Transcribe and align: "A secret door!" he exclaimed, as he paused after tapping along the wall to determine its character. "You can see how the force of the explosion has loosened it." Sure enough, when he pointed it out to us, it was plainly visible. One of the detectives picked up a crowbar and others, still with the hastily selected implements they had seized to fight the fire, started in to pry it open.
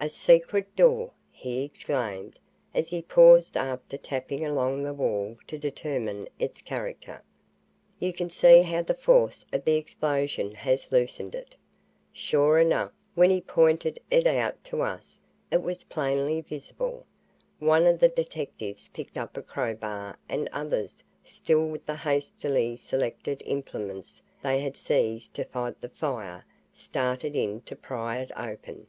"A 0.00 0.08
secret 0.08 0.74
door!" 0.74 1.12
he 1.30 1.62
exclaimed, 1.62 2.40
as 2.74 2.88
he 2.88 3.00
paused 3.00 3.56
after 3.56 3.96
tapping 3.96 4.44
along 4.44 4.82
the 4.82 4.92
wall 4.92 5.38
to 5.46 5.56
determine 5.56 6.26
its 6.36 6.60
character. 6.60 7.22
"You 8.00 8.12
can 8.12 8.28
see 8.28 8.62
how 8.62 8.82
the 8.82 8.92
force 8.96 9.46
of 9.52 9.64
the 9.64 9.74
explosion 9.76 10.50
has 10.52 10.90
loosened 10.90 11.36
it." 11.36 11.54
Sure 12.12 12.58
enough, 12.58 12.90
when 13.14 13.30
he 13.30 13.40
pointed 13.40 14.00
it 14.10 14.26
out 14.26 14.64
to 14.64 14.80
us, 14.82 15.20
it 15.52 15.62
was 15.62 15.84
plainly 15.84 16.40
visible. 16.40 17.06
One 17.60 17.86
of 17.86 18.00
the 18.00 18.08
detectives 18.08 18.88
picked 18.88 19.16
up 19.16 19.36
a 19.36 19.42
crowbar 19.42 20.18
and 20.28 20.48
others, 20.52 21.04
still 21.22 21.68
with 21.68 21.86
the 21.86 21.94
hastily 21.98 22.74
selected 22.74 23.44
implements 23.46 24.22
they 24.42 24.58
had 24.58 24.74
seized 24.76 25.34
to 25.34 25.44
fight 25.44 25.80
the 25.80 25.88
fire, 25.88 26.44
started 26.72 27.36
in 27.36 27.60
to 27.60 27.76
pry 27.76 28.18
it 28.18 28.32
open. 28.36 28.88